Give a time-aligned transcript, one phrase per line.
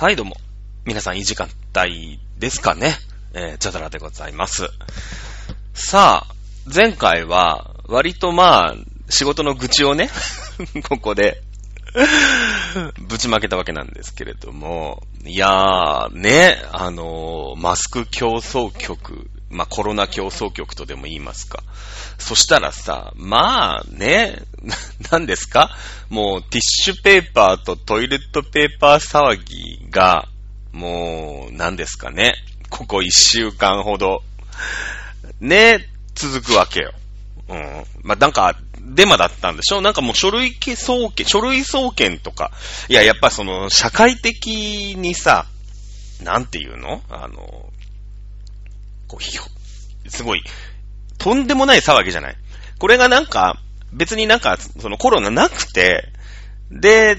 [0.00, 0.36] はい、どうも。
[0.84, 2.94] 皆さんいい時間帯ですかね。
[3.34, 4.68] えー、チャドラでございます。
[5.74, 6.34] さあ、
[6.72, 8.74] 前回は、割とまあ、
[9.08, 10.08] 仕事の愚痴をね、
[10.88, 11.42] ここで、
[13.08, 21.62] ぶちまけたわけなんですけれども、いやー、ね、あのーマスク競争局、まあ、コロナ競争局とでも言いますか。
[22.18, 24.42] そしたらさ、まあね、
[25.10, 25.70] 何ですか？
[26.10, 30.28] もうティッシュペーパーとトイレットペーパー騒ぎが、
[30.72, 32.34] もう、何ですかね？
[32.68, 34.22] ここ一週間ほど、
[35.40, 36.92] ね、続くわけよ。
[37.48, 37.84] うん。
[38.02, 39.80] まあ、なんか、デマだったんでしょ？
[39.80, 42.52] なんかもう書類送検、書類送検とか。
[42.88, 45.46] いや、やっぱその、社会的にさ、
[46.22, 47.02] なんていうの？
[47.08, 47.70] あの、
[49.08, 49.42] こう、ひょ
[50.08, 50.42] すごい、
[51.18, 52.36] とんでもない騒ぎじゃない？
[52.78, 53.58] これがなんか、
[53.92, 56.12] 別になんか、そのコロナなくて、
[56.70, 57.16] で、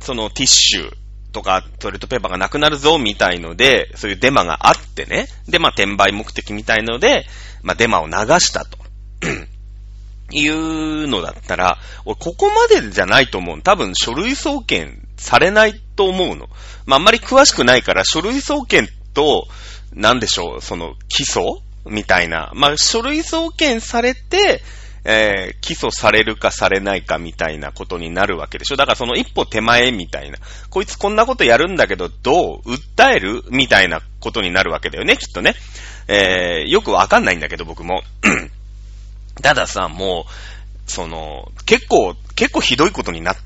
[0.00, 0.92] そのティッシュ
[1.32, 5.28] とかトイレットペーパーがなくなるぞみたいので、そういうデマがあってね。
[5.48, 7.26] で、まあ、転売目的みたいので、
[7.62, 8.78] まあ、デマを流したと。
[10.30, 13.62] いうのだったら、俺ここまでじゃないと思う。
[13.62, 16.48] 多分書類送検されないと思うの。
[16.84, 19.46] まあ、あんまり詳しくないから、書類送検と、
[19.98, 21.60] なんでしょう、その、起訴？
[21.86, 22.52] みたいな。
[22.54, 24.62] まあ、書類送検されて、
[25.04, 28.76] えー、起訴されるかされないかみたいなことになるわけでしょ。
[28.76, 30.38] だからその一歩手前みたいな。
[30.70, 33.42] こいつこんなことやるんだけど、どう訴える？
[33.50, 35.54] みたいなことになるわけだよね、きっとね。
[36.08, 38.02] えー、よくわかんないんだけど、僕も。
[39.42, 43.36] たださ、もう、その、結構、結構ひどいことになっ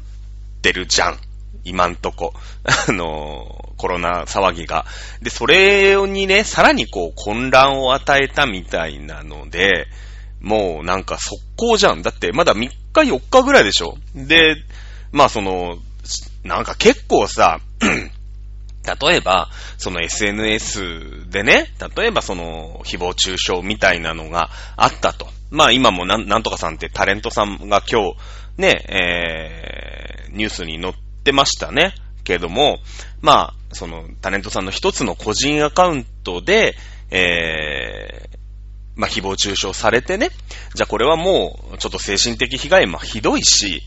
[0.63, 1.19] てるじゃん。
[1.65, 2.35] 今んとこ。
[2.89, 4.87] あの、コロナ騒ぎが。
[5.21, 9.89] で、それにね、さらにこう混乱を与えたみたいなので、
[10.41, 12.03] もうなんか速攻じゃん。
[12.03, 14.57] だってまだ3日4日ぐらいでしょで、
[15.13, 15.79] まあその、
[16.45, 25.29] なんか結構さ、 例えば、その SNS でね、例えばその、誹謗中傷みたいなのがあったと。
[25.51, 28.17] まあ今もなんなんとかさんってタレントさんが今日、
[28.57, 31.95] ね、えー、ニュースに載っってましたね。
[32.25, 32.79] けども、
[33.21, 36.75] まあ、そのタレントさんの一つの個人アカウントで、
[37.11, 38.39] えー、
[38.97, 40.31] まあ、誹謗中傷されてね。
[40.75, 43.83] じゃあこれはもう、ちょっと精神的被害もひどいし、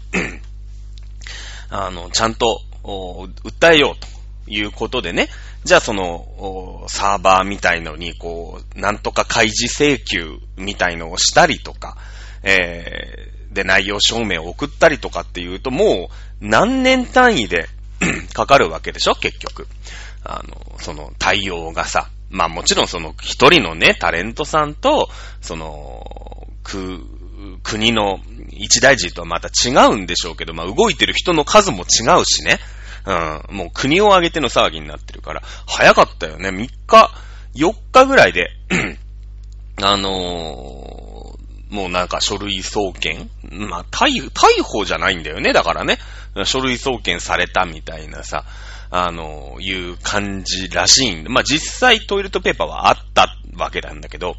[1.70, 4.08] あの、ちゃんと、お訴えようと
[4.52, 5.28] いうことでね。
[5.64, 11.98] じゃあその、サーバーみたいのに、こう、なんとか開示請求みたいのをしたりとか、
[12.44, 17.68] えー、で、内容証明を送ったりとかっていうと、もう、何年単位で
[18.34, 19.16] かかるわけでしょ？
[19.16, 19.68] 結局。
[20.24, 22.10] あの、その対応がさ。
[22.30, 25.10] まあもちろんその一人のね、タレントさんと、
[25.42, 27.00] その、く、
[27.64, 32.60] 国の一大臣とはまた違うんでしょうけど、まあ動いてる人の数も違うしね。
[33.06, 36.50] うん、もう国を挙げての騒ぎになってるから、早かったよね。
[36.50, 37.12] 3日、
[37.56, 38.50] 4日ぐらいで、
[39.82, 41.05] あのー
[41.70, 45.54] もうなんか書類送検まあ、逮、逮捕じゃないんだよね。
[45.54, 45.98] だからね。
[46.44, 48.44] 書類送検されたみたいなさ、
[48.92, 51.30] あの、いう感じらしいんで。
[51.30, 54.36] まあ、実際トイレットペーパーはあったわけなんだけど、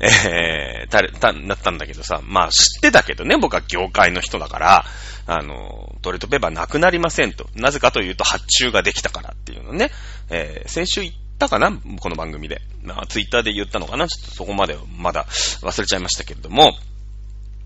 [0.00, 4.84] えー、たれ、た、なったんだけどさ、まあ、知ってたけどね、僕は業界の人だから、
[5.26, 7.48] あの、トイレットペーパーなくなりませんと。
[7.54, 9.90] なぜかというと発注ができたからっていうのね。
[10.30, 11.78] えー、先週言ったかな？
[12.00, 12.62] この番組で。
[12.82, 14.08] まあ、ツイッターで言ったのかな？
[14.08, 15.26] ちょっとそこまでまだ
[15.60, 16.72] 忘れちゃいましたけれども、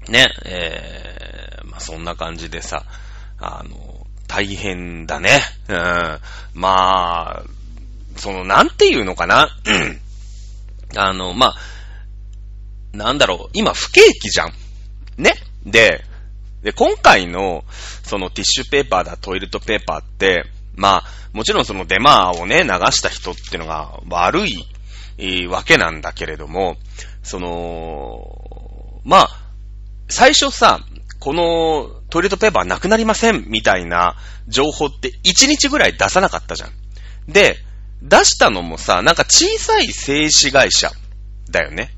[0.08, 2.84] ね、えー、まあ、そんな感じでさ、
[3.38, 5.38] あの、大変だね。
[5.68, 5.76] うん。
[6.54, 7.42] まあ、
[8.16, 9.48] その、なんていうのかな？
[10.96, 11.56] あの、まあ、
[12.96, 14.52] なんだろう、今不景気じゃん。
[15.16, 15.34] ね？
[15.64, 16.04] で、
[16.62, 17.64] で、今回の、
[18.02, 20.44] そのティッシュペーパーだ、トイレットペーパーって、
[20.78, 24.64] まあ、もちろんそのデマをね、流した人っていうのが悪い、
[25.18, 26.76] えーわけなんだけれども、
[27.22, 29.28] その、まあ、
[30.08, 30.80] 最初さ、
[31.18, 34.14] このトイレットペーパーなくなりませんみたいな
[34.46, 36.70] 情報って1日ぐらい出さなかったじゃん。
[37.26, 37.56] で、
[38.00, 40.92] 出したのもさ、なんか小さい製紙会社
[41.50, 41.90] だよね。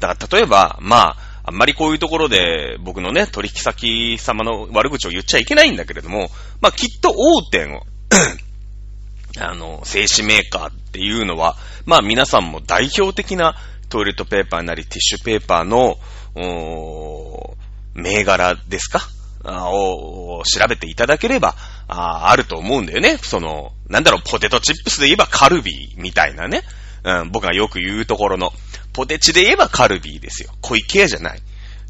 [0.00, 6.30] だから例えば、まあ、あんまりこういうところで僕のね、取引先様の悪口を言っちゃいけないんだけれども、
[6.60, 7.82] まあきっと大手の、
[9.40, 11.56] あの、製紙メーカーっていうのは、
[11.86, 13.56] まあ皆さんも代表的な
[13.88, 15.98] トイレットペーパーなりティッシュペーパーの、
[16.34, 17.62] おー
[17.94, 19.00] 銘柄ですか？
[19.44, 21.56] を調べていただければ、
[21.88, 23.18] ああると思うんだよね。
[23.18, 26.62] その、なんだろう、ポテトチップスで言えばカルビーみたいなね。
[27.04, 28.52] うん、僕がよく言うところの、
[28.92, 30.52] ポテチで言えばカルビーですよ。
[30.60, 31.40] 小池屋じゃない。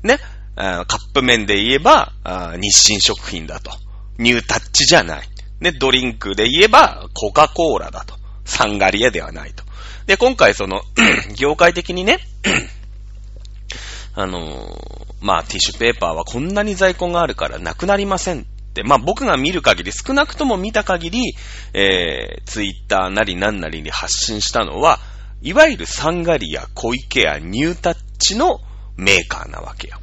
[0.02, 0.18] ね。
[0.56, 2.12] カップ麺で言えば、
[2.58, 3.70] 日清食品だと。
[4.18, 5.28] ニュータッチじゃない。
[5.62, 8.16] ね、ドリンクで言えば、コカ・コーラだと。
[8.44, 9.64] サンガリアではないと。
[10.06, 10.82] で、今回その、
[11.38, 12.18] 業界的にね、
[14.14, 14.76] あの、
[15.20, 18.44] まあ、ティッシュペーパーはこんなに在庫があるからなくなりませんっ
[18.74, 21.34] て、まあ僕が見る限り、少なくとも見た限り、
[21.72, 24.98] えー、ツイッターなりなんなりに発信したのは、
[25.42, 28.60] いわゆるサンガリア、小池やニュータッチの
[28.96, 29.98] メーカーなわけよ。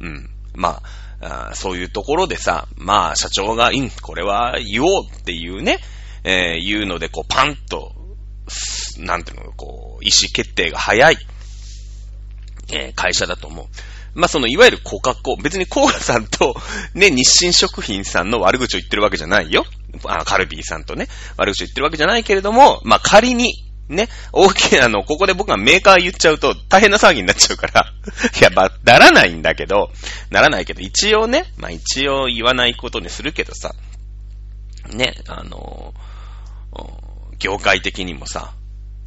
[0.00, 0.30] うん。
[0.58, 0.82] ま
[1.20, 5.78] あ、あそういうところでさ、まあ社長が、うん、これは言おうっていうね、
[6.24, 7.92] えー、言うので、こう、パンと、
[8.98, 11.16] なんていうの、こう、意思決定が早い、
[12.72, 13.66] えー、会社だと思う。
[14.14, 16.56] まあ、その、いわゆるコカ・コ、別にコーラさんと、
[16.94, 19.64] ね、日清食品さんの悪口を言ってるわけじゃないよ。
[20.04, 23.52] あ、カルビーさんとね、悪口を言ってるわけじゃないけれども、まあ、仮に、
[23.88, 27.92] ね、大きな、あの、ここで僕がメーカー言っちゃうと大変な騒ぎになっちゃうから
[28.38, 29.90] いや、まならないんだけど、
[30.30, 33.74] ならないけど、一応ね、まあ一応言わないことにするけどさ、
[34.90, 35.94] ね、あの
[37.38, 38.52] 業界的にもさ、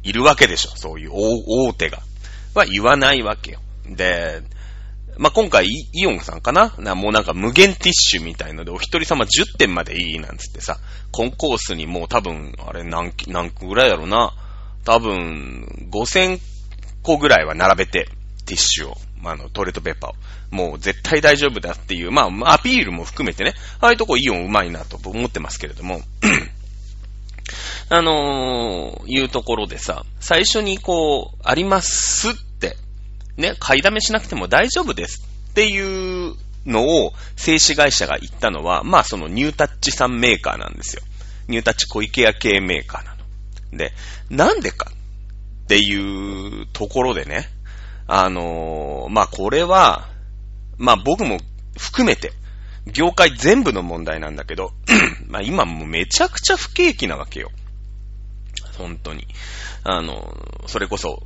[0.02, 0.70] いるわけでしょ。
[0.74, 2.00] そういう大手が。
[2.54, 3.60] は言わないわけよ。
[3.86, 4.42] で、
[5.18, 6.74] まあ、今回、イオンさんかな？
[6.78, 10.78] なもうなんか無限ティッシュみたいので、お一人様10点までいいなんつってさ、
[11.10, 14.32] コンコースにもう多分、あれ何、何個ぐらいやろうな？
[14.84, 16.40] 多分、5000
[17.02, 18.08] 個ぐらいは並べて、
[18.46, 20.14] ティッシュを、あの、トイレットペーパーを。
[20.50, 26.02] もう絶対大丈夫だっていう、まあ、アピールも含めてね、ああいうとこイオンうまいなと思ってますけれども、
[27.88, 32.76] あのー、いうところでさ、最初にこう、ありますって、
[33.36, 36.34] ね、買いだめしなくても大丈夫ですっていう
[36.66, 41.02] のを静止会社が言ったのは、まあそのニュータッチさんメーカーなんですよ。
[41.48, 43.11] ニュータッチ小池屋系メーカーなの。
[43.72, 43.92] で、
[44.30, 44.90] なんでか
[45.64, 47.48] っていうところでね、
[48.06, 50.08] あのー、まあこれは、
[50.76, 51.38] まあ僕も
[51.78, 52.32] 含めて、
[52.86, 54.72] 業界全部の問題なんだけど、
[55.28, 57.50] まあ今もうめちゃくちゃ不景気なわけよ。
[58.76, 59.26] 本当に。
[59.84, 60.34] あの、
[60.66, 61.22] それこそ、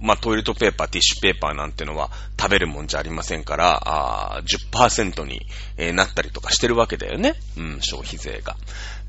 [0.00, 5.40] まあ、トイレットペーパー、ティッシュペーパーなんてのは食べるもんじゃありませんから、あ10%に、
[5.76, 7.34] えー、なったりとかしてるわけだよね。
[7.56, 8.56] うん、消費税が。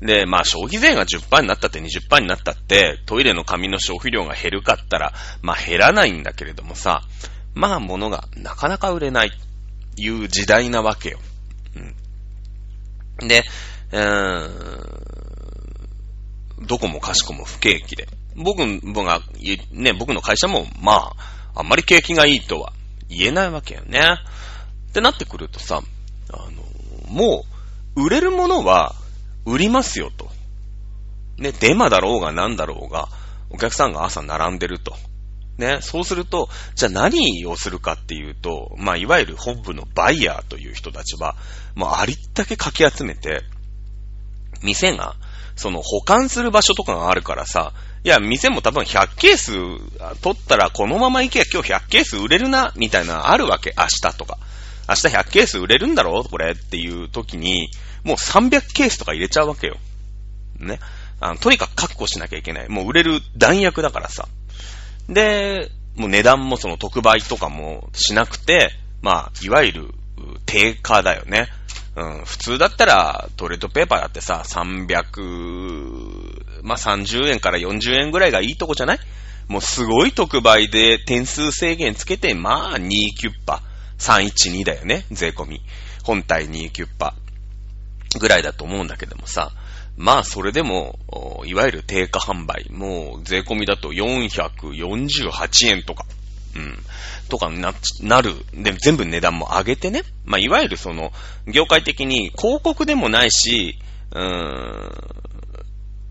[0.02, 7.02] で、まあ、消費税が10%になったって20%になったって、トイレの紙の消費量が減るかったら、まあ、減らないんだけれどもさ、
[7.54, 9.32] まあ、物がなかなか売れない、
[9.96, 11.18] いう時代なわけよ。
[13.20, 13.28] うん。
[13.28, 13.44] で、
[13.92, 14.48] うー
[16.62, 18.08] ん、どこもかしこも不景気で。
[18.36, 18.58] 僕
[19.04, 19.20] が、
[19.72, 21.12] ね、僕の会社も、ま
[21.54, 22.72] あ、あんまり景気がいいとは
[23.08, 24.00] 言えないわけよね。
[24.90, 25.82] ってなってくるとさ、
[26.32, 27.44] あの、も
[27.96, 28.94] う、売れるものは
[29.44, 30.28] 売りますよと。
[31.38, 33.08] ね、デマだろうが何だろうが、
[33.50, 34.94] お客さんが朝並んでると。
[35.58, 41.36] ね、そうすると、じゃあ何をするかっていうと、まあ、いわゆる本部のバイヤーという人たちは、
[41.74, 43.42] もうありったけかき集めて、
[44.62, 45.16] 店が
[45.56, 49.52] その保管する場所とかがあるからさ、いや、店も多分100ケース
[50.22, 53.74] 取ったらこのまま行けば今日100ケース売れるな、みたいなあるわけ。
[53.76, 54.38] 明日とか。
[54.88, 57.70] 明日100ケース売れるんだろこれっていう時に、
[58.02, 59.76] もう300ケースとか入れちゃうわけよ。
[60.58, 60.80] ね。
[61.20, 62.68] あの、とにかく確保しなきゃいけない。
[62.68, 64.26] もう売れる弾薬だからさ。
[65.08, 68.70] で、もう値段もその特売とかもしなくて、
[69.02, 69.94] まあ、いわゆる
[70.46, 71.48] 定価だよね。
[71.96, 76.29] うん、普通だったら、トイレットペーパーだってさ、300、
[76.62, 78.98] まあ、30円から40円ぐらいがいいとこじゃない？
[79.48, 83.62] もうすごい特売で点数制限つけて、まあ、2キュッパ。
[83.98, 85.60] 312だよね、税込み。
[86.04, 87.14] 本体2キュッパ。
[88.18, 89.52] ぐらいだと思うんだけどもさ。
[89.96, 90.98] まあ、それでも、
[91.44, 92.70] いわゆる定価販売。
[92.70, 96.06] もう、税込みだと448円とか。
[96.56, 96.78] うん。
[97.28, 98.34] とかな、なる。
[98.54, 100.02] で、全部値段も上げてね。
[100.24, 101.12] まあ、いわゆるその、
[101.46, 103.78] 業界的に広告でもないし、
[104.12, 105.12] うーん、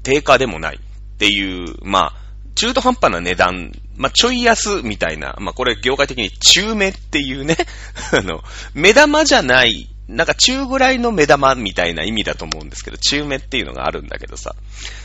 [0.09, 2.13] 定価でもないっていう、まあ、
[2.55, 7.55] 中途半端な値段、まあ、ちょい安みたいな、まあ、これ業界的に中目っていうね、
[8.11, 8.41] あの、
[8.73, 14.55] 目玉じゃない、なんか中ぐらいの目玉みたいな意味だと思うんですけど、中目っていうのがあるんだけどさ、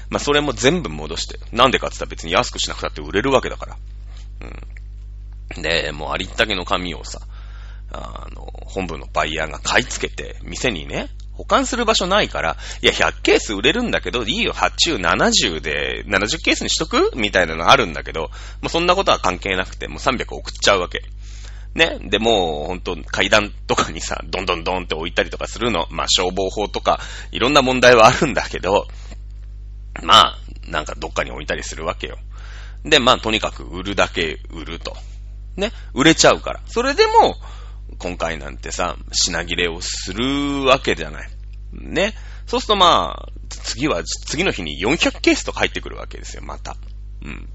[0.09, 3.77] まあ、それも全部戻して、なんでかって言ったら別に安くしなくたって売れるわけだから。
[5.57, 5.63] うん。
[5.63, 7.21] で、もうありったけの紙をさ、
[7.93, 17.11] あの、本部のバイヤーが買い付けて、店にね、保管する場所ないから、いや、100ケース売れるんだけど、いいよ、発注70で、70ケースにしとく？
[17.17, 18.29] みたいなのあるんだけど、も
[18.67, 21.03] うそんなことは関係なくて、もう300送っちゃうわけ。
[21.75, 21.99] ね？
[22.03, 25.89] で、もう、ほんと、階段とかにさ、どんどんどんって置いたりとかするの。
[25.91, 27.01] まあ、消防法とか、
[27.33, 28.87] いろんな問題はあるんだけど、
[30.03, 30.39] まあ、
[30.69, 32.19] なんかどっかに置いたりするわけよ。
[32.85, 34.97] で、まあ、とにかく売るだけ売ると。
[35.57, 36.61] ね、売れちゃうから。
[36.67, 37.37] それでも、
[37.99, 41.31] 今回なんてさ、品切れをするわけじゃない。
[41.73, 42.15] ね。
[42.47, 46.77] そうするとまあ、次は、次の日に400ケースとか入ってくるわけですよ、また。
[47.23, 47.49] うん。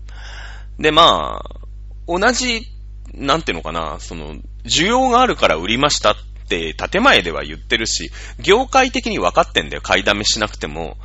[0.80, 1.60] で、まあ、
[2.08, 2.66] 同じ、
[3.14, 6.16] なんていうのかな、その、需要があるから売りましたっ
[6.48, 9.82] て建前では言ってるし、業界的に分かってんだよ。
[9.82, 10.98] 買いだめしなくても、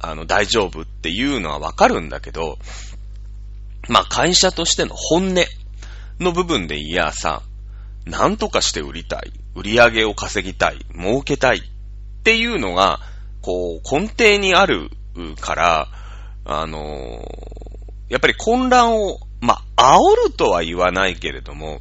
[0.00, 2.58] あの、大丈夫っていうのは分かるんだけど、
[3.88, 5.34] まあ会社としての本音
[6.18, 7.42] の部分でいやさ、
[8.06, 11.58] なんとかして売りたい、売り上げを稼ぎたい、儲けたい。
[11.58, 13.00] っていうのが、
[13.40, 14.90] こう、根底にある
[15.40, 15.88] から、
[16.44, 21.80] あのー、やっぱり混乱を、まあ、煽るとは言わないけれども、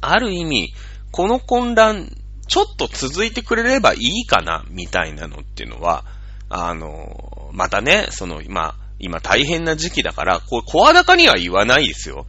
[0.00, 0.74] ある意味、
[1.10, 2.10] この混乱、
[2.46, 6.04] ちょっと続いてくれればいいかな、みたいなのっていうのは、
[6.48, 12.26] あの、またね、その、今、今大変な時期だから、こう、声高には言わないですよ。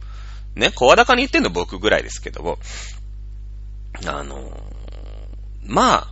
[0.58, 2.58] ね、声高に言ってんの僕ぐらいですけども、
[4.06, 4.50] あの、
[5.64, 6.08] まあ、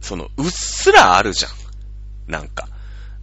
[0.00, 1.52] その、うっすらあるじゃん。
[2.30, 2.68] なんか。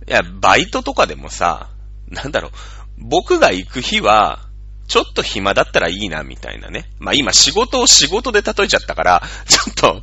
[0.07, 1.69] いや、バイトとかでもさ、
[2.09, 2.51] なんだろう、
[2.97, 4.39] 僕が行く日は、
[4.87, 6.89] ちょっと暇だったらいいな、みたいなね。
[6.99, 10.01] まあ今仕事を仕事で例えちゃったから、ちょっと、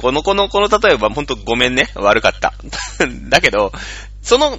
[0.00, 1.90] この、この、この例えばほんとごめんね。
[1.94, 2.52] 悪かった。
[3.30, 3.72] だけど、
[4.22, 4.58] その、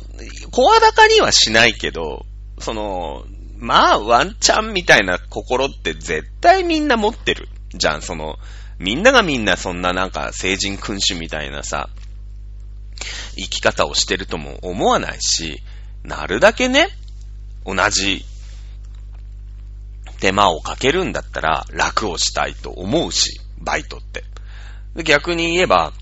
[0.52, 2.26] 声高にはしないけど、
[2.60, 3.26] その、
[3.64, 7.48] まあワンチャンみたいな心って絶対みんな持ってる。
[7.74, 8.36] じゃん、その、
[8.78, 11.90] みんながみんなそんななんか成人君主みたいなさ、
[13.38, 15.64] 生き方をしてるとも思わないし、
[16.04, 16.90] なるだけね、
[17.66, 18.26] 同じ
[20.20, 24.26] 手間をかけるんだったら楽をしたいと思うし、バイトって。
[25.06, 25.94] 逆に言えば、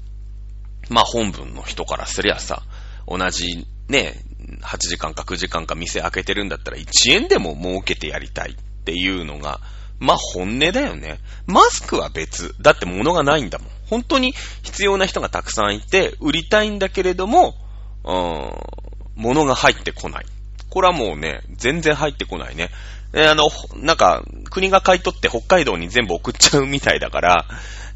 [0.90, 2.64] まあ本文の人からすりゃさ、
[3.08, 4.16] 同じね、
[4.62, 9.60] 8時間か9時間か店開けてるんだったら1円でも儲けてやりたいっていうのが、
[10.00, 11.20] まあ本音だよね。
[11.46, 12.56] マスクは別。
[12.60, 13.68] だって物がないんだもん。
[13.88, 17.56] 本当に必要な人がたくさんいて、売りたいんだけれども、
[18.04, 18.56] うーん、
[19.16, 20.26] 物が入ってこない。
[20.70, 22.70] これはもうね、全然入ってこないね。
[23.14, 27.46] え、あの、なんか、国が買い取って北海道に全部送っちゃうみたいだから、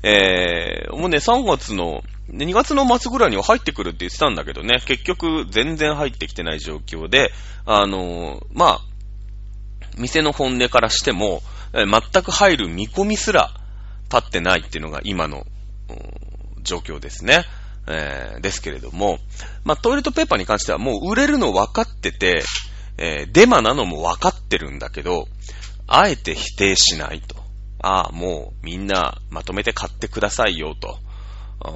[0.07, 7.31] えー、もうね、3月の、2月の末ぐらいには入ってくるって言ってたんだけどね、結局全然入ってきてない状況で、
[7.65, 8.79] あのー、まあ、
[9.97, 11.41] 店の本音からしても、
[11.74, 13.50] 全く入る見込みすら
[14.12, 15.47] 立ってないっていうのが今の、
[16.62, 17.43] 状況ですね。
[17.88, 19.19] えー、ですけれども、
[19.63, 22.43] まあ、トイレットペーパーに関してはもう売れるの分かってて、
[22.97, 25.27] えー、デマなのも分かってるんだけど、
[25.88, 27.44] あえて否定しないと。
[27.86, 30.98] ああ、もうみんなまとめて買ってくださいよと。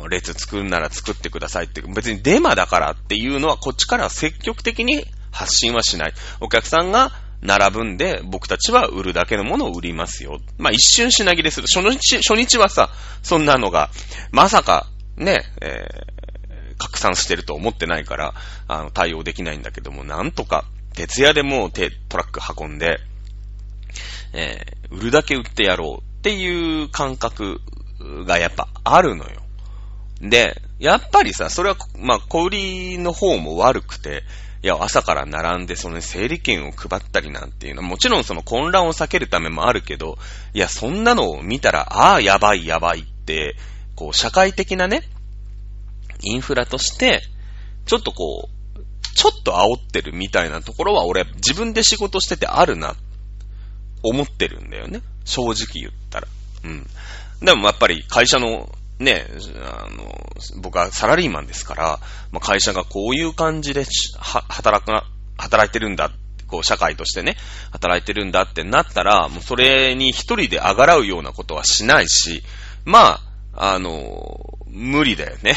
[0.10, 6.13] 列作るなら作ってくださいって、別にデマだからっていうのはこっちから積極的に発信はしない。
[6.42, 7.12] お客さんが
[7.44, 10.39] 並ぶんで、僕たちは売るだけのものを売りますよ。
[10.58, 11.68] まあ、一瞬品切れする。
[11.72, 12.89] 初日、初日はさ、
[13.22, 13.92] そんなのが、
[14.32, 18.34] まさか、ね、えー、拡散してると思ってないから、
[18.68, 23.00] あの、対応できないんだけども、なんとか、徹夜でもうトラック運んで、
[24.34, 27.62] えー、売るだけ売ってやろうっていう感覚
[28.25, 29.41] がやっぱあるのよ。
[30.22, 34.24] で、やっぱりさ、それは、まあ、小売りの方も悪くて、
[34.62, 40.17] いや、朝から並んで、その整理券を配ったりなんていうのは、もちろんその混乱を避けるためもあるけど、
[40.53, 43.55] いや、そんなのを見たら、ああ、やばいやばいって、
[43.96, 45.03] こう、社会的なね、
[46.22, 47.22] インフラとして、
[47.86, 48.69] ちょっとこう、
[49.15, 52.96] ちょっと煽ってるみたいなところは俺自分で仕事しててあるなっ、
[54.03, 55.01] 思ってるんだよね。
[55.25, 56.27] 正直言ったら。
[56.63, 56.88] うん。
[57.41, 59.25] でもやっぱり会社のね、
[59.63, 60.13] あの、
[60.62, 62.00] 僕はサラリーマンですから、
[62.32, 63.86] まあ、会社がこういう感じで
[64.20, 64.91] 働く、
[65.38, 66.12] 働いてるんだ、
[66.48, 67.38] こう社会としてね、
[67.72, 72.44] 働いてるんだってなったら、もうそれに一人であがらうようなことはしないし、
[72.84, 73.22] ま
[73.56, 75.56] あ、あの、無理だよね。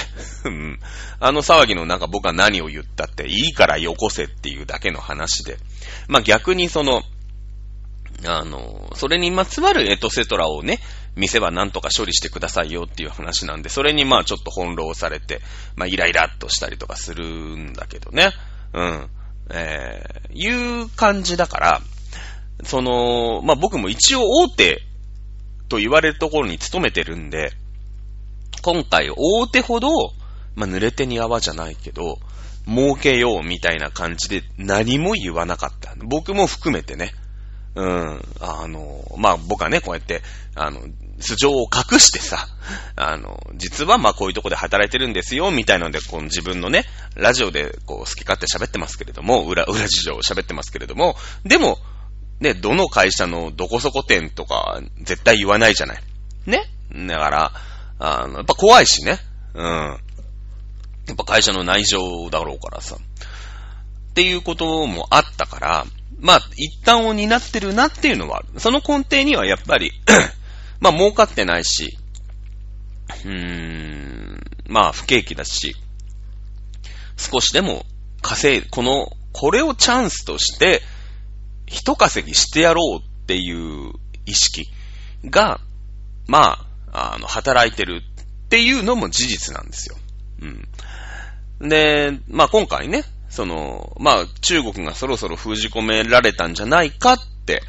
[1.20, 5.58] あの騒ぎの中僕は何を言ったっていいからよこせっていうだけの話で。
[6.08, 7.02] まあ逆にその、
[8.26, 10.78] あの、それにまつわるエトセトラをね、
[11.16, 15.40] 店は何とか処理してくださいよっていう話なんで、それにまあちょっと翻弄されて、
[15.76, 18.30] まあイライラっとしたりとかするんだけどね。
[18.72, 19.08] うん。
[19.50, 21.80] えー、いう感じだから、
[22.64, 24.82] その、まあ僕も一応大手
[25.68, 27.52] と言われるところに勤めてるんで、
[28.62, 29.88] 今回大手ほど、
[30.54, 32.18] まあ、濡れ手に泡じゃないけど、
[32.66, 35.94] 儲けようみたいな感じで何も言わなかった。
[36.04, 37.12] 僕も含めてね。
[37.74, 38.22] うん。
[38.40, 40.22] あの、まあ、僕はね、こうやって、
[40.54, 40.80] あの、
[41.20, 42.46] 素性を隠してさ、
[42.96, 51.78] あの、実はまあこういうとこで働いてるんですよ、みたいなので、この自分のね、ラジオでこう好き勝手喋ってますけれども、裏、裏事情を喋ってますけれども、でも、
[52.40, 56.02] ね、どの会社のどこそこ店とか絶対言わないじゃない。
[56.46, 56.64] ね？
[57.06, 57.52] だから、
[57.98, 59.18] あの、やっぱ怖いしね。
[59.54, 59.64] うん。
[61.06, 62.96] やっぱ会社の内情だろうからさ。
[64.12, 65.86] っていうこともあったから、
[66.20, 68.60] まあ、一旦を担ってるなっていうのはある。
[68.60, 69.90] その根底にはやっぱり
[70.80, 71.96] まあ、儲かってないし、
[73.24, 75.74] うーん、まあ、不景気だし、
[77.16, 77.86] 少しでも
[78.20, 80.82] 稼い、この、これをチャンスとして、
[81.66, 83.92] 一稼ぎしてやろうっていう
[84.26, 84.68] 意識
[85.24, 85.58] が、
[86.26, 88.02] まあ、あの、働いてる
[88.44, 89.96] っていうのも事実なんですよ。
[90.42, 91.68] うん。
[91.68, 97.62] で、まあ今回ね、その、まあ中国がそろそろ封じ込められたんじゃないかって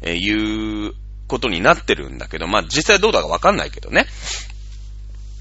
[0.00, 0.94] えいう
[1.28, 4.06] ことになってるんだけど、まあ実際どうだかわかんないけどね。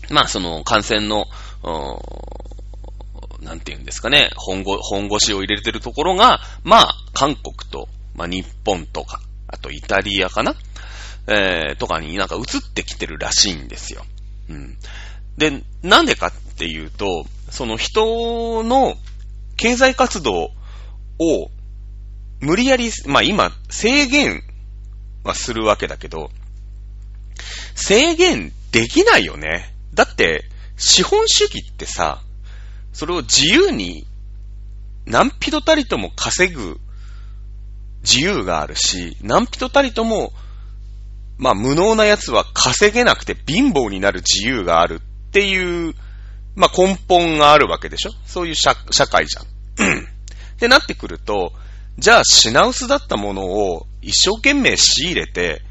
[0.10, 1.28] まあその感染の、
[3.42, 10.56] なんて言うんですかね、本語、本腰を入れてるところが、まあ韓国と、まあ日本とか、あとイタリアかな
[11.28, 14.04] えー、とかになんか移ってきてるらしいんですよ。
[14.50, 14.78] うん。
[15.38, 18.98] で、なんでかっていうと、その人の
[19.60, 20.52] 経済活動
[21.20, 21.52] を
[22.40, 24.42] 無理やり、まあ今制限
[25.26, 26.32] はするわけだけど、
[27.76, 29.76] 制限できないよね。
[29.94, 30.46] だって、
[30.78, 32.22] 資本主義ってさ、
[32.94, 34.08] それを自由に
[35.06, 36.80] 何人たりとも稼ぐ
[38.02, 40.32] 自由があるし、何人たりとも、
[41.38, 45.96] まあ無能な奴は稼げなくて貧乏になる自由があるっていう、
[46.56, 48.12] まあ根本があるわけでしょ？
[48.26, 49.46] そういう社社会じゃん。
[50.56, 51.54] ってなってくると、
[51.98, 55.62] じゃあ品薄だったものを一生懸命仕入れて、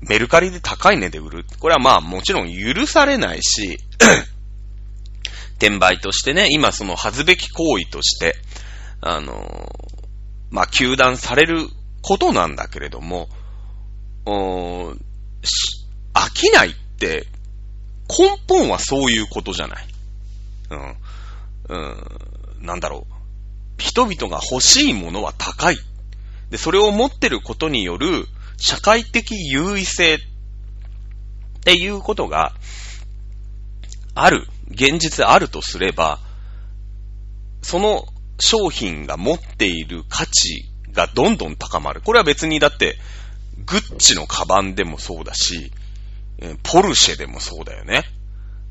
[0.00, 1.46] メルカリで高い値で売る。
[1.58, 3.78] これはまあもちろん許されないし、
[5.58, 8.36] 転売としてね、今その恥ずべき行為として、
[9.00, 9.36] あのー、
[10.50, 11.68] まあ、休断される
[12.02, 13.28] ことなんだけれども、
[14.24, 14.98] おー
[16.14, 17.26] 飽きないって
[18.08, 19.86] 根本はそういうことじゃない。
[20.70, 20.96] うん。
[21.68, 22.66] うん。
[22.66, 23.14] なんだろう。
[23.78, 25.78] 人々が欲しいものは高い。
[26.50, 30.18] で、それを持ってることによる社会的優位性っ
[31.64, 32.54] ていうことが
[34.14, 36.18] ある、現実あるとすれば、
[37.62, 38.06] その
[38.40, 42.00] 商品が持っている価値がどんどん高まる。
[42.00, 42.96] これは別にだって、
[43.64, 45.72] グッチのカバンでもそうだし、
[46.62, 48.04] ポルシェでもそうだよね。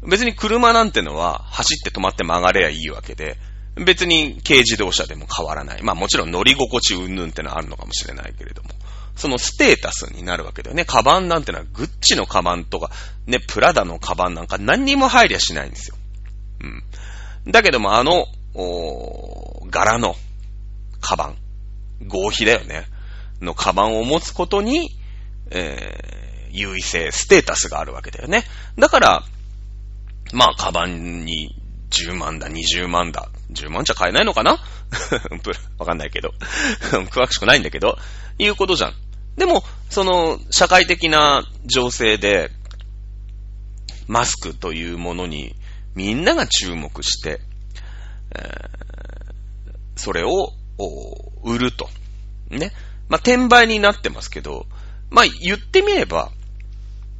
[0.07, 3.37] 別に車なんてのは走って止まって曲がればいいわけで、
[3.85, 5.83] 別に軽自動車でも変わらない。
[5.83, 8.69] まあもちろん乗り心地うんぬんってのはあるのかもしれないけれども。
[9.15, 10.85] そのステータスになるわけだよね。
[10.85, 12.91] カバンなんてのはグッチのカバンとか、
[13.25, 15.95] ね、プラダのカバンなんか何にも入りゃしないんですよ。
[17.45, 17.51] うん。
[17.51, 20.15] だけどもあの、お柄の
[21.01, 21.37] カバン、
[22.07, 22.85] 合皮だよね。
[23.41, 24.91] のカバンを持つことに、
[25.49, 26.26] え、
[26.57, 28.43] 優位性、ステータスがあるわけだよね。
[28.77, 29.23] だから、
[30.33, 31.55] まあ、カバンに
[31.89, 33.29] 10万だ、20万だ。
[33.51, 34.59] 10万じゃ買えないのかな？
[35.77, 36.33] わかんないけど。
[37.11, 37.97] 詳しくないんだけど。
[38.39, 38.93] いうことじゃん。
[39.37, 42.51] でも、その、社会的な情勢で、
[44.07, 45.55] マスクというものに
[45.95, 47.41] みんなが注目して、
[48.35, 50.53] えー、それを
[51.43, 51.89] 売ると。
[52.49, 52.71] ね。
[53.09, 54.67] まあ、転売になってますけど、
[55.09, 56.31] まあ、言ってみれば、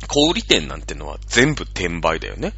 [0.06, 2.54] 小売店なんてのは全部転売だよね。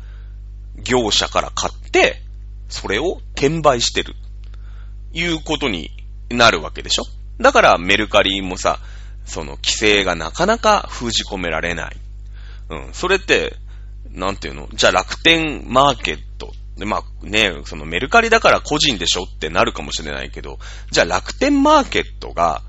[0.83, 2.21] 業者から買って、
[2.67, 4.15] それを転売してる。
[5.13, 5.89] いうことに
[6.29, 7.03] なるわけでしょ
[7.39, 8.79] だからメルカリもさ、
[9.25, 11.97] その規制がなかなか封じ込められない。
[12.69, 12.93] うん。
[12.93, 13.55] それって、
[14.11, 14.67] なんていうの？
[14.73, 16.53] じゃあ楽天マーケット。
[16.77, 20.59] で、まあね、そのメルカリだから個人でしょってなるかもしれないけど、
[20.91, 22.61] じゃあ楽天マーケットが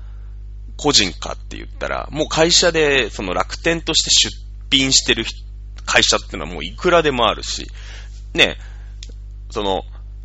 [0.77, 5.25] 個人かって言ったら、もう会社でその楽天として出品してる
[5.85, 7.67] 会社ってのはもういくらでもあるし、
[8.33, 8.57] ね、
[9.49, 9.83] その、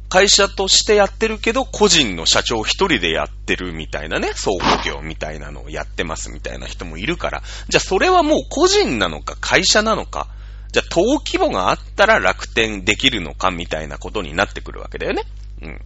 [0.08, 10.28] 会社としてやってるけど、個人の社長一人でやってるみたいなね、総合業みたいなのをやってますみたいな人もいるから、じゃあそれはもう個人なのか会社なのか、
[10.72, 15.24] じゃあ登記簿があったら楽天できるのかみたいなことになってくるわけだよね。
[15.62, 15.80] うん。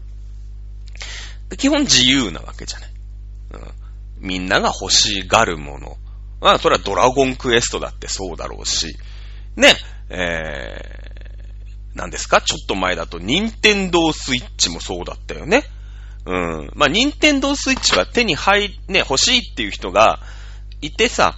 [1.57, 2.90] 基本自由なわけじゃない。
[3.55, 3.73] うん。
[4.18, 5.96] みんなが欲しがるもの。
[6.40, 8.96] まあ、それはドラゴンクエストだってそうだろうし、
[9.57, 9.74] ね、
[10.09, 11.11] えー
[11.92, 12.40] 何ですか？
[12.40, 15.64] ちょっと前だと、ニンテンドースイッチもそうだったよね。
[16.24, 16.70] うん。
[16.76, 20.20] まあ、ニンテンドースイッチは手に入、ね、欲しいっていう人が
[20.81, 21.35] いてさ、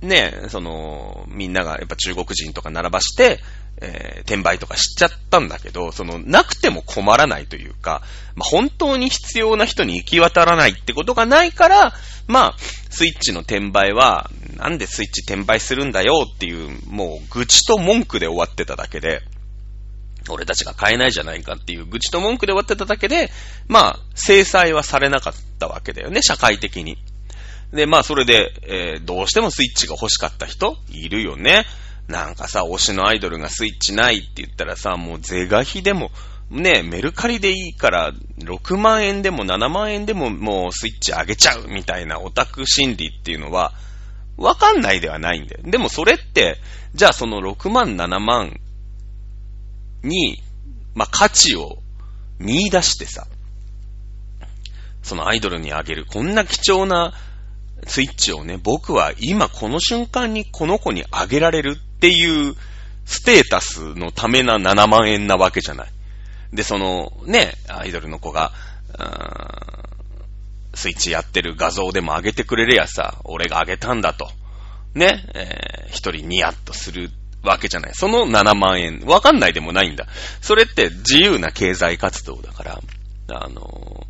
[0.00, 3.40] ね、その、みんながやっぱ中国人とか並ばして、
[3.84, 8.02] えー、転売とかしちゃったんだけど、その、なくても困らないというか、
[8.34, 11.92] まあ、本当に必要な人に行き渡らないってことがないから、
[12.26, 12.54] まあ、
[12.90, 19.20] スイッチの転売は、なんでスイッチ転売するんだよっていう、もう愚痴と文句で終わってただけで、
[20.30, 23.30] 俺たちが買えないじゃないかっていう愚痴と文句で終わってただけで、
[23.68, 26.96] まあ、制裁はされなかったわけだよね、社会的に。
[27.72, 31.66] で、まあ、それで、えー、どうしてもスイッチが欲しかった人いるよね。
[32.08, 36.10] なんかさ、推しのアイドルがスイッチないって言ったらさ、もう是が非でも、
[36.50, 43.72] ね、メルカリでいいから、6万円でも7万円でももうスイッチ上げちゃうみたいなオタク心理っていうのは、
[44.36, 45.62] わかんないではないんだよ。
[45.64, 46.58] でもそれって、
[46.94, 48.60] じゃあその6万7万
[50.02, 50.42] に、
[50.94, 51.78] まあ、価値を
[52.38, 53.26] 見出してさ、
[55.02, 57.14] そのアイドルにあげる、こんな貴重な
[57.86, 62.54] スイッチをね、僕は今この瞬間にこの子にあげられるっていう
[63.06, 65.88] ステータスのためな7万円なわけじゃない。
[66.52, 68.52] で、そのね、アイドルの子が、
[70.74, 74.28] スイッチやってる画像でも上げてくれるやさ、俺が上げたんだと。
[74.94, 77.10] ね、えー、一人ニヤッとする
[77.42, 77.94] わけじゃない。
[77.94, 80.06] その7万円、わかんないでもないんだ。
[80.42, 82.80] それって自由な経済活動だから、
[83.28, 84.06] あの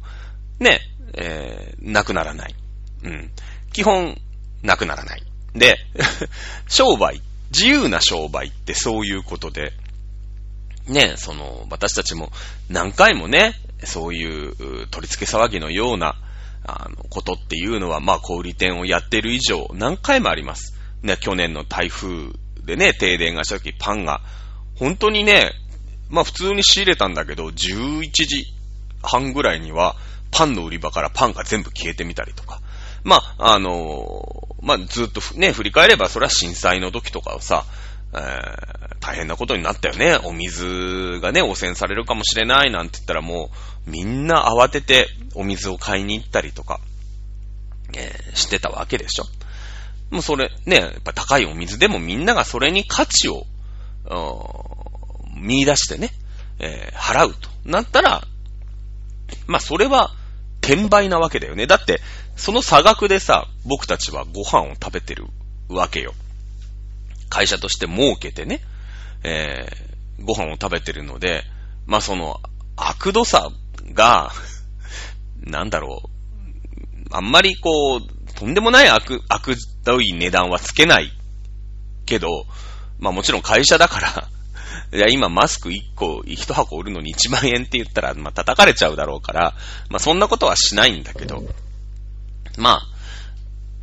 [0.58, 0.80] ー、ね、
[1.16, 2.54] えー、なくならない。
[3.04, 3.30] うん。
[3.72, 4.20] 基本、
[4.62, 5.22] なくならない。
[5.54, 5.76] で、
[6.66, 7.20] 商売っ、
[7.54, 9.72] 自由な商売ってそういうことで、
[10.88, 12.30] ね、その、私たちも
[12.68, 16.16] 何回もね、そういう取り付け騒ぎのような、
[16.66, 20.74] あの、ことっていうのは、まあ、小売店をやってる以上、何回もあります。
[21.02, 22.32] ね、去年の台風
[22.64, 24.20] でね、停電がした時、パンが、
[24.76, 25.52] 本当にね、
[26.08, 28.46] まあ普通に仕入れたんだけど、11時
[29.02, 29.96] 半ぐらいには、
[30.30, 32.60] パンの売り場からパンが全部消えてみたりとか。
[33.04, 37.64] まあ、あのー、まあずっとね、振り返れば、それは震災の時とかをさ、
[38.14, 40.18] えー、大変なことになったよね。
[40.24, 43.50] お水がね、汚染されるかもしれないなんて言ったらも
[43.86, 46.80] う、みんな慌ててお水を買いに行ったりとか、
[47.94, 49.24] えー、してたわけでしょ。
[50.10, 53.46] もうそれ、ね、やっぱ高いお水でもみんながそれに価値を、
[55.36, 56.10] 見出してね、
[56.58, 58.22] えー、払うとなったら、
[59.46, 60.10] まあそれは
[60.62, 61.66] 転売なわけだよね。
[61.66, 62.00] だって、
[62.36, 65.26] その差額でさ、僕たちはご飯を食べてる
[65.68, 66.14] わけよ。
[67.30, 68.60] 会社として儲けてね、
[69.22, 71.42] えー、ご飯を食べてるので、
[71.86, 72.40] まあその、
[72.76, 73.50] 悪度さ
[73.92, 74.32] が、
[75.40, 76.08] なんだろう、
[77.10, 81.12] あんまりこう、とんでもない悪、悪どい値段はつけない
[82.06, 82.46] けど、
[82.98, 84.28] まあもちろん会社だから
[84.92, 89.54] いや、今マスク1個、1箱売るのに1万円って言ったら、ま叩かれちゃうだろうから、
[89.88, 91.42] まあそんなことはしないんだけど、
[92.58, 92.86] まあ、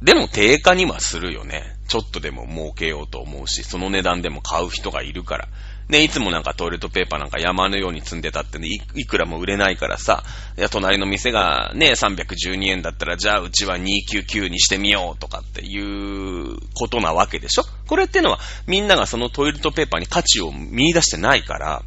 [0.02, 1.76] でも定価にはするよね。
[1.88, 5.48] ちょっとでも儲けようと思うし、その値段でも買う人がいるから。
[5.90, 10.24] ね、いつもなんかトイレットペーパーなんか山のように積んでたってね、いくらも売れないからさ、
[10.58, 21.84] いや、隣の店がね、312円だったら、じゃあうちは299にしてみようとかっていうことなわけでしょこれってのは、みんながそのトイレットペーパーに価値を見出してないから、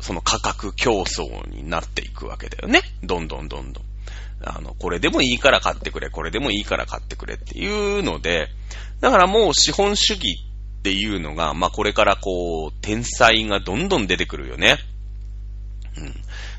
[0.00, 2.82] その価格競争になっていくわけだよね。
[3.02, 3.89] どんどんどんどん。
[4.42, 8.48] あの、これでもいいから買ってくれ、これでもいいから買ってくれっていうので、
[9.00, 10.38] だからもう資本主義
[10.80, 14.78] っていうのが、まあ、これからこう、天才がどんどん出てくるよね。
[15.96, 16.14] うん。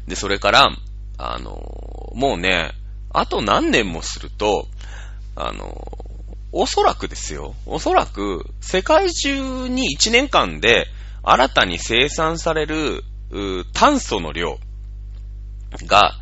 [0.08, 0.70] で、それから、
[1.18, 2.72] あの、もうね、
[3.10, 4.68] あと何年もすると、
[5.36, 5.76] あの、
[6.52, 7.56] おそらくですよ。
[7.66, 10.88] おそらく、世界中に1年間で
[11.24, 13.04] 新たに生産される
[13.74, 14.60] 炭素の量
[15.88, 16.14] が、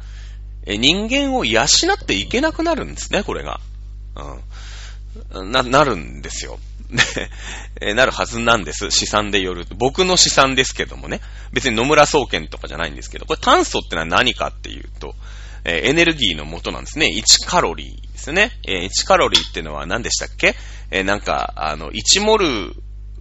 [0.66, 3.60] 人間を養っていけなくなるんですね、これが。
[5.34, 5.52] うん。
[5.52, 6.60] な、なるんですよ。
[7.96, 8.90] なるはずなんです。
[8.92, 9.66] 試算でよる。
[9.78, 11.22] 僕の試算ですけどもね。
[11.54, 15.16] 別に野村総研とかじゃないんですけど、これ炭素ってのは何かっていうと、
[15.66, 17.08] えエネルギーの元なんですね。
[17.08, 18.52] 1カロリーですね。
[18.68, 20.56] え1カロリーってのは何でしたっけ？
[20.92, 22.74] えなんか、あの、1モル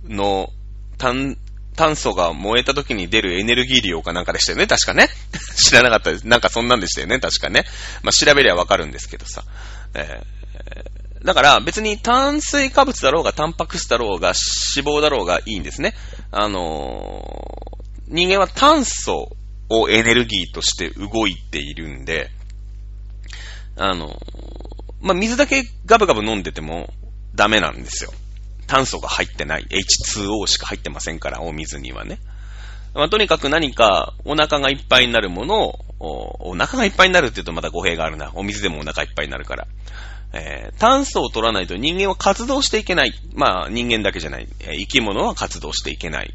[0.04, 0.50] の
[0.96, 1.36] 炭、
[1.78, 5.08] 炭素が燃えた時に出るエネルギー量かなんかでしたよね、確かね。
[5.54, 6.26] 知らなかったです。
[6.26, 7.66] なんかそんなんでしたよね、確かね。
[8.02, 9.44] まあ、調べりゃわかるんですけどさ。
[9.94, 10.38] えー
[11.24, 14.34] だから別に炭水化物だろうがタンパク質だろうが
[14.76, 15.94] 脂肪だろうがいいんですね。
[16.30, 19.36] あのー、人間は炭素
[19.68, 22.30] をエネルギーとして動いているんで、
[23.76, 24.14] あのー、
[25.00, 26.88] まあ、水だけガブガブ飲んでても
[27.34, 28.12] ダメなんですよ。
[28.68, 29.66] 炭素が入ってない。
[29.68, 32.20] H2O しか入ってませんから、お水にはね。
[32.94, 38.30] まあ、とにかく何かお腹がいっぱいになるものを、お腹がいっぱいになるって言うとまた語弊があるな。
[38.34, 39.66] お水でもお腹いっぱいになるから。
[40.32, 43.12] えー、炭素を取らないと人間は活動していけない。
[43.32, 44.46] まあ、人間だけじゃない。
[44.60, 46.34] え生き物は活動していけない、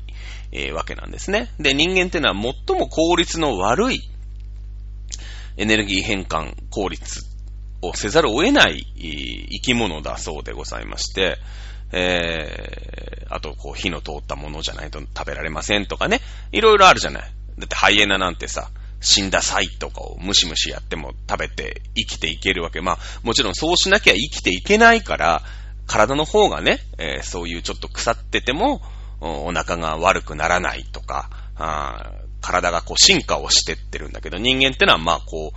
[0.52, 1.50] えー、わけなんですね。
[1.60, 4.02] で、人間っていうのは最も効率の悪い
[5.58, 7.22] エネルギー変換効率
[7.82, 11.38] をせざるを得ない生き物だそうでございまして、
[11.94, 16.20] えー、あと、こう、火の通ったものじゃないと食べられませんとかね。
[16.52, 17.24] いろいろあるじゃない。
[17.60, 22.82] だってハイエナなんてさ、死んだ際とかをムシムシやっても食べて生きていけるわけ。
[22.82, 25.44] まあ、もちろんそうしなきゃ生きていけないから、
[25.86, 28.82] 体の方がね、えー、そういうちょっと腐ってても、
[29.20, 31.30] お腹が悪くならないとか、
[32.42, 35.54] 体がこう進化をしてってるんだけど、人間ってのはまあこ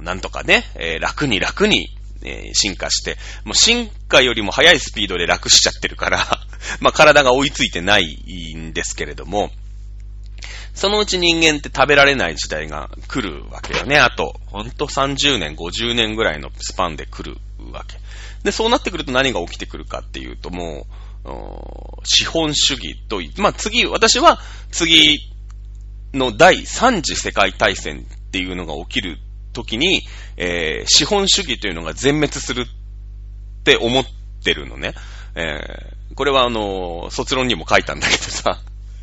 [0.00, 6.26] う、なんとかね、えー、楽に楽に、えー、進化して、もう進化よりも速いスピードで楽しちゃってるから
[6.80, 9.50] まあ体が追いついてないんですけれども、
[10.74, 13.98] そのうち人間って食べられない時代が来るわけよね。
[13.98, 17.36] あと、ほんと30年、50年ぐらいのスパンで来る
[17.72, 17.98] わけ。
[18.44, 20.86] で、そうなってくると何が起きてくるかっていうと、も
[21.24, 25.18] う、資本主義と、まあ、次、私は次
[26.14, 29.18] の第3次世界大戦っていうのが起きる
[29.52, 30.02] 時に、
[30.36, 32.64] えー、資本主義というのが全滅するっ
[33.64, 34.04] て思っ
[34.44, 34.94] てるのね。
[35.34, 38.60] えー、これはあの、卒論にも書いたんだけどさ、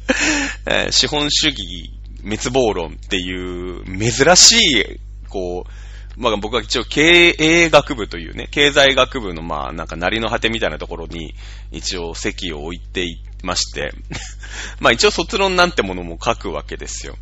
[0.66, 1.92] えー、資本主義
[2.24, 5.72] 滅亡論っていう珍しい、こう、
[6.18, 11.36] まあ僕は一応経営学部というね、経済学部のまあなんかなりの果てみたいなところに
[11.72, 13.94] 一応席を置いていまして、
[14.80, 17.18] まあ一応卒論なんてものも書くわけですよ。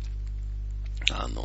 [1.10, 1.44] あの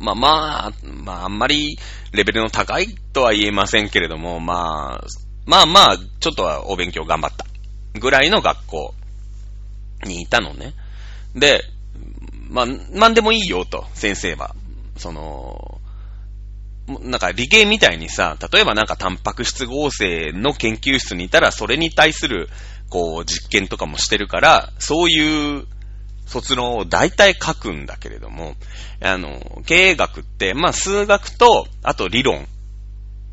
[0.00, 1.78] まあまあ、まああんまり
[2.12, 5.06] レベルの高いとは言えませんけれども、まあ、
[5.46, 7.44] まあまあ、ちょっとはお勉強頑張った
[7.98, 8.94] ぐらいの学校
[10.04, 10.74] にいたのね。
[11.34, 11.62] で、
[12.48, 14.54] まあ、なんでもいいよと、先生は。
[14.96, 15.80] その、
[17.02, 22.48] なんか理系みたいにさ、例えばなんかタンパク質合成の研究室にいたら、それに対する、
[22.88, 25.66] こう、実験とかもしてるから、そういう
[26.30, 28.54] 卒論を大体書くんだけれども、
[29.02, 32.46] あの、経営学って、まあ数学と、あと理論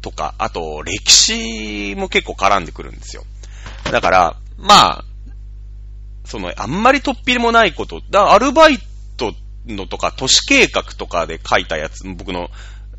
[0.01, 3.23] とか、あと歴史も結構絡んでくるんですよ。
[3.91, 5.05] だから、まあ、
[6.25, 8.79] その、あんまり突飛もないこと、だアルバイ
[9.15, 9.33] ト
[9.67, 12.49] のとか、都市計画とかで書いたやつ、僕の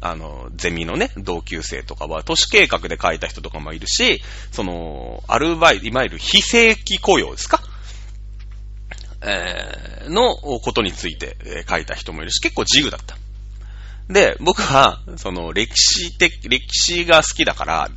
[0.01, 7.61] あの、ゼミのね、同級生とかは、都市計画で書いた人とかもいるし、その、アルバイト、いわゆる非正規雇用ですか？
[9.21, 13.17] えー、のことについて、えー、書いた人もいるし、結構自由だった。
[14.09, 17.91] で、僕は、その、歴史的、歴史が好きだから、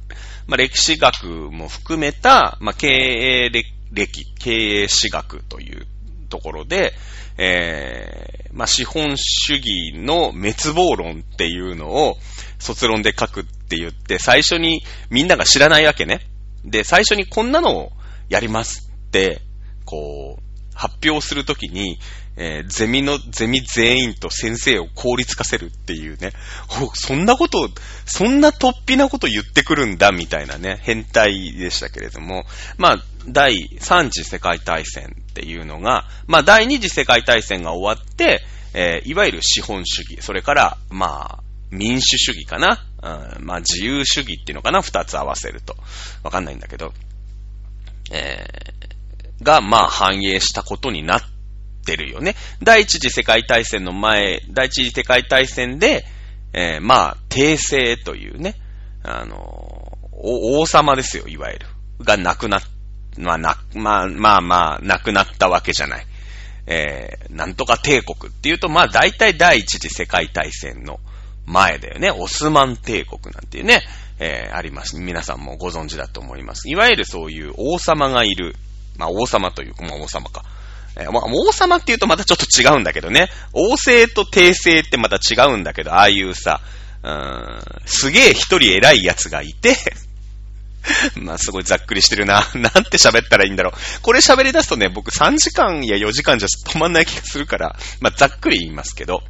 [0.47, 4.51] まあ、歴史学も含めた、まあ、経営歴、経
[4.83, 5.87] 営史学という
[6.29, 6.93] ところで、
[7.37, 12.17] えー、まあ、資本主義の滅亡論っていうのを
[12.59, 16.21] 卒論で書くって言って、最初にみんなが知らないわけね。
[16.65, 17.91] で、最初にこんなのを
[18.29, 19.41] やりますって、
[19.85, 20.50] こう、
[20.81, 21.99] 発表するときに、
[22.37, 26.31] えー、ゼミの、ゼミ全員と先生を効率化せるっていうね。
[26.95, 27.69] そんなこと、
[28.07, 32.45] そんな突飛なこと言ってくるんだ、みたいなね、変態でしたけれども。
[32.77, 42.83] まあ、第3次世界大戦っていうのが、まあ、第2次世界大戦が終わって、えー、いわゆる資本主義、それから、まあ、民主主義かな、
[43.37, 45.77] うん、まあ、自由主義っていうのかな二つ合わせると。
[46.23, 46.91] わかんないんだけど、
[48.11, 49.00] えー、
[49.41, 51.21] が、まあ、反映したことになっ
[51.85, 52.35] てるよね。
[52.61, 56.05] 第一次世界大戦の前、第一次世界大戦で、
[56.53, 58.55] えー、まあ、帝政というね、
[59.03, 61.65] あの王様ですよ、いわゆる。
[62.03, 62.61] が亡くなっ
[63.17, 66.05] まあ、な、まあ、まあまあ、なくなったわけじゃない。
[66.67, 70.99] えー、なんとか帝国っていうと、まあ大体第一次世界大戦の
[71.45, 72.11] 前だよね。
[72.11, 73.81] オスマン帝国なんていうね、
[74.19, 74.97] えー、あります。
[74.97, 76.69] 皆さんもご存知だと思います。
[76.69, 78.55] いわゆるそういう王様がいる。
[78.97, 80.43] まあ王様というか、まあ王様か。
[80.95, 83.29] えー、まあ王様っていうとまたちょっと違うんだけどね。
[83.53, 86.61] 王政と帝政ってまた違うんだけど、ああいうさ、
[87.03, 89.75] うーん、すげえ一人偉い奴がいて
[91.15, 92.47] まあすごいざっくりしてるな。
[92.55, 94.01] なんて喋ったらいいんだろう。
[94.01, 99.23] これ喋り出すとね、僕3時間や4時間じゃ止まんない気がするから、まあざっくり言いますけど。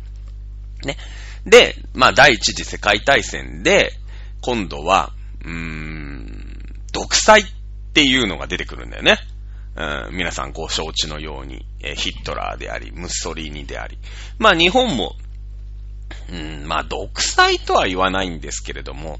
[0.84, 0.98] ね。
[1.46, 3.94] で、まあ第一次世界大戦で、
[4.42, 5.12] 今度は、
[5.44, 7.46] うーん、独裁っ
[7.94, 9.20] ていうのが出てくるんだよね。
[10.12, 13.98] 皆さんご承知のように、えヒットラーであり、ムッソリーニであり。
[14.38, 15.16] まあ日本も、
[16.30, 19.20] うん、まあ独裁とは言わないんですけれども、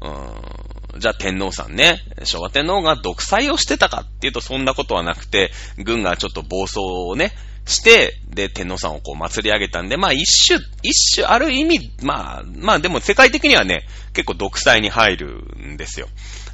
[0.00, 5.52] うん、じゃあ天皇さんね、昭和天皇が独裁をしてたかっていうとそんなことはなくて、
[5.84, 7.32] 軍がちょっと暴走をね、
[7.64, 16.08] して、で、天皇さんをこう祭り上げたんで、まあ一種、一種ある意味、まあ、まあでも世界的にはね、結構独裁に入るんですよ。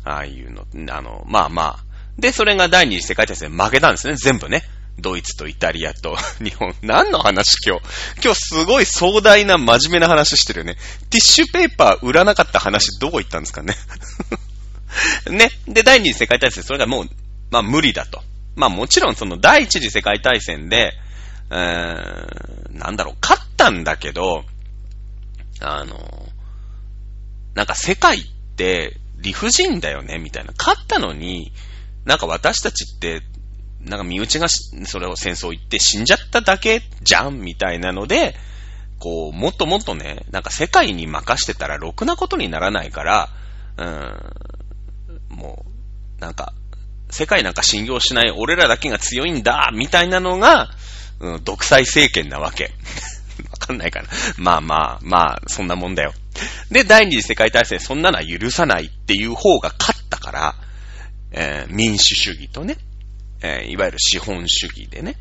[0.04, 1.87] ああいうの、あの、まあまあ。
[2.18, 4.64] で、それが第二次世界大戦負けたんですね、全部ね。
[4.98, 6.74] ドイツとイタリアと 日本。
[6.82, 8.24] 何の話今日？
[8.24, 10.74] 今日すごい壮大な真面目な話してるよね。
[11.10, 13.76] ティッシュペーパー売らなかった話どこ行ったんですかね？
[15.30, 15.50] ね。
[15.68, 17.10] で、第二次世界大戦、それがもう、
[17.50, 18.22] まあ無理だと。
[18.56, 20.94] まあもちろんその第一次世界大戦で、
[21.50, 24.44] えー、なんだろう、勝ったんだけど、
[25.60, 26.28] あの、
[27.54, 28.24] なんか世界っ
[28.56, 30.52] て理不尽だよね、みたいな。
[30.58, 31.52] 勝ったのに、
[32.04, 33.22] なんか私たちって、
[33.80, 38.34] なんか身内がそれを戦争行って死んじゃっただけじゃんみたいなので、
[38.98, 43.28] こう、もっともっとね、なんか世界に任してたらろくなことにならないから、
[43.76, 45.64] うーん、も
[46.18, 46.52] う、なんか、
[47.10, 50.68] 世界なんか信用しない俺らだけが強いんだみたいなのが、
[51.20, 52.72] うん、独裁政権なわけ。
[53.50, 54.08] わかんないかな。
[54.36, 56.12] まあまあ、まあ、そんなもんだよ。
[56.70, 60.54] で、第二次世界大戦、そんなのは許さないっていう方が勝ったから、
[61.32, 62.76] えー、民主主義とね、
[63.42, 65.16] えー、いわゆる資本主義でね、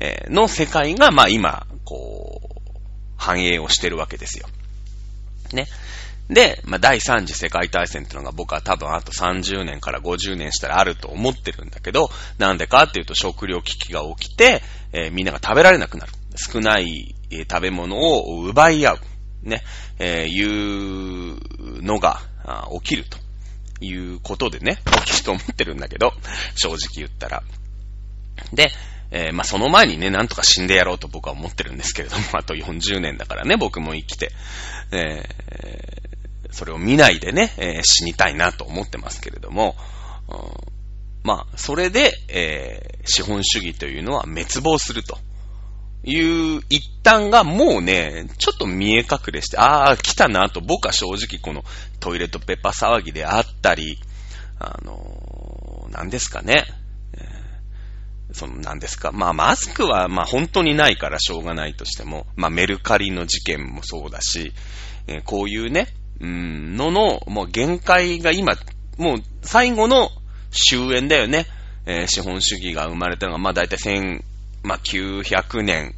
[0.00, 2.70] えー、の世界が、まあ今、こう、
[3.16, 4.46] 繁栄をしてるわけですよ。
[5.52, 5.66] ね。
[6.28, 16.12] で、まあ、第三次世界大戦っていうのが僕は多分あと30年から50年したらあると思ってるんだけど、なんでかっていうと食料危機が起きて、えー、みんなが食べられなくなる。
[16.36, 18.98] 少ない、えー、食べ物を奪い合う。
[19.42, 19.62] ね、
[19.98, 21.38] えー、い
[21.80, 22.20] うのが
[22.82, 23.18] 起きると
[23.80, 26.12] いうことでね、起きると思ってるんだけど、
[26.56, 27.42] 正直言ったら。
[28.52, 28.70] で、
[29.10, 34.32] えー、まあ、その前にね、なんとか死んでやろうと僕は思ってるんですけれども、あと40年だからね、僕も生きて。
[34.92, 36.08] えー
[36.50, 39.76] それを見ないでね、えー、死にたいなと思ってますけれども、
[40.28, 40.38] うん、
[41.22, 45.18] まあ、それで、え、資本主義というのは滅亡すると
[46.04, 51.64] いう一端がもうね、ちょっと見え隠れして、ああ、来たなと僕は正直この
[52.00, 53.98] トイレットペッパー騒ぎであったり、
[54.58, 56.64] あのー、何ですかね、
[58.32, 59.10] その、何ですか。
[59.12, 64.52] まあ、マスクは、まあ、本当にないからしょうがないとしても、まあ、メルカリの事件もそうだし、
[65.06, 65.88] えー、こういうね、
[66.20, 68.54] うん、のの、もう限界が今、
[68.98, 70.10] もう最後の
[70.50, 71.46] 終焉だよね。
[71.86, 74.22] えー、資本主義が生まれたのが、まあ大体1000、
[74.62, 75.94] まあ900年、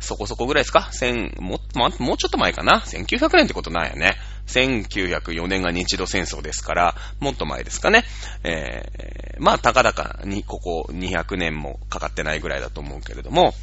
[0.00, 0.90] そこそこぐらいですか？
[0.92, 4.16] 千、も、ま、もうちょっと前かな ?1900 年ってことないよね。
[4.46, 8.04] 1904年が日露戦争ですから、もっと前ですかね。
[8.42, 13.54] えー、まあ、たかだかに、ここ200年もかかってないぐらいだと思うけれども、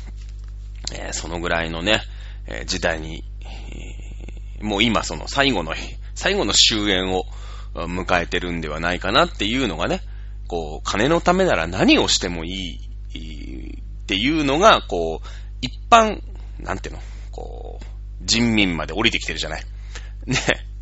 [0.94, 2.02] えー、そのぐらいのね、
[2.48, 5.76] えー、時代に、えー、もう今その最後の
[6.16, 7.26] 最後の終焉を
[7.76, 10.02] 迎えてるんではないかなっていうのがね、
[10.48, 12.50] こう、金のためなら何をしてもい
[13.14, 13.81] い
[14.12, 15.28] っていうのが、こう、
[15.62, 16.22] 一般、
[16.60, 17.86] なんていうの、こう、
[18.20, 19.64] 人民まで降りてきてるじゃない。
[20.26, 20.38] ね。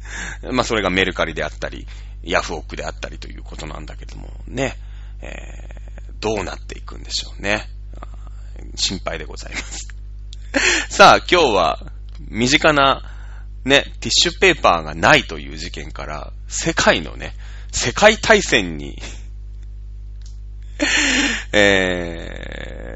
[0.52, 1.86] まあ、それがメルカリであったり、
[2.24, 4.76] ヤフオクであったりということなんだけども、ね。
[5.22, 7.70] えー、どうなっていくんでしょうね。
[8.76, 9.88] 心配でございます。
[10.89, 11.92] さあ、今日は、
[12.30, 13.04] 身近な
[13.63, 17.36] ね、ティッシュペーパーがないという事件から、世界のね、
[17.72, 19.00] 世界大戦に
[21.52, 22.88] えー、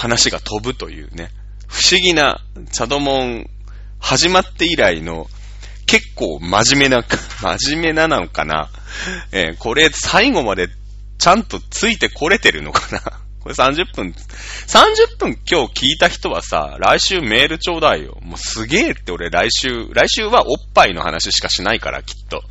[0.00, 1.30] 話が飛ぶというね、
[1.68, 2.40] 不思議な
[2.72, 3.50] チャドモン
[3.98, 5.26] 始まって以来の
[5.84, 7.04] 結構真面目な、
[7.42, 8.70] 真面目ななのかな、
[9.30, 10.68] えー、これ最後まで
[11.18, 13.00] ちゃんとついてこれてるのかな
[13.40, 14.14] これ30分、
[14.68, 18.18] 30分今日聞いた人はさ、来週メールちょうだいよ。
[18.22, 22.42] もうすげえって俺来週、来週はおっぱいの話しかしないから、きっと。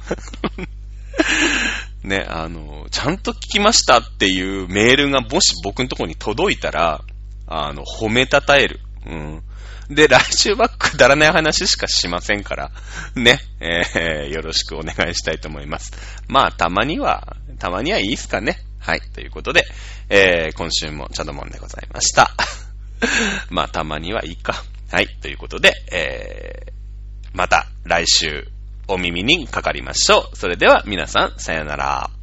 [2.03, 7.01] ね、あの、ちゃんと聞きましたっていうメールがもし僕のとこに届いたら、
[7.51, 8.79] あの、褒めたたえる。
[9.05, 9.43] うん。
[9.89, 12.71] で、来週はくだらない話しかしませんから、
[13.15, 15.91] ね、えー、よろしくお願いしたいと思います。
[16.27, 18.59] まあ、たまには、たまにはいいっすかね。
[18.79, 19.01] はい。
[19.01, 19.65] ということで、
[20.09, 22.31] えー、今週もチャドモンでございました。
[23.49, 24.63] まあ、たまにはいいか。
[24.91, 25.07] はい。
[25.21, 26.71] ということで、えー、
[27.33, 28.47] また来週
[28.87, 30.35] お耳にかかりましょう。
[30.35, 32.18] それでは皆さん、さよなら。